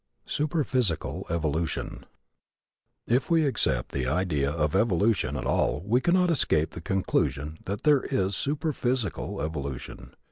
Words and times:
SUPERPHYSICAL 0.25 1.27
EVOLUTION 1.29 2.07
If 3.05 3.29
we 3.29 3.45
accept 3.45 3.91
the 3.91 4.07
idea 4.07 4.49
of 4.49 4.75
evolution 4.75 5.35
at 5.37 5.45
all 5.45 5.83
we 5.85 6.01
cannot 6.01 6.31
escape 6.31 6.71
the 6.71 6.81
conclusion 6.81 7.59
that 7.65 7.83
there 7.83 8.01
is 8.05 8.35
superphysical 8.35 9.39
evolution. 9.43 10.15